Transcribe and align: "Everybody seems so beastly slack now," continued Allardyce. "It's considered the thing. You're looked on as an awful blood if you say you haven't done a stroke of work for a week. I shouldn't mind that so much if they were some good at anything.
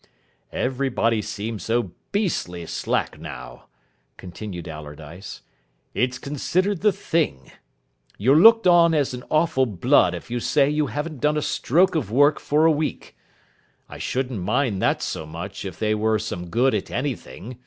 "Everybody 0.55 1.21
seems 1.21 1.61
so 1.61 1.91
beastly 2.11 2.65
slack 2.65 3.19
now," 3.19 3.65
continued 4.17 4.67
Allardyce. 4.67 5.43
"It's 5.93 6.17
considered 6.17 6.81
the 6.81 6.91
thing. 6.91 7.51
You're 8.17 8.37
looked 8.41 8.65
on 8.65 8.95
as 8.95 9.13
an 9.13 9.23
awful 9.29 9.67
blood 9.67 10.15
if 10.15 10.31
you 10.31 10.39
say 10.39 10.67
you 10.71 10.87
haven't 10.87 11.21
done 11.21 11.37
a 11.37 11.41
stroke 11.43 11.93
of 11.93 12.09
work 12.09 12.39
for 12.39 12.65
a 12.65 12.71
week. 12.71 13.15
I 13.87 13.99
shouldn't 13.99 14.41
mind 14.41 14.81
that 14.81 15.03
so 15.03 15.27
much 15.27 15.65
if 15.65 15.77
they 15.77 15.93
were 15.93 16.17
some 16.17 16.49
good 16.49 16.73
at 16.73 16.89
anything. 16.89 17.59